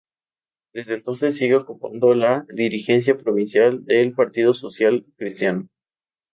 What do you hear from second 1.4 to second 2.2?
ocupando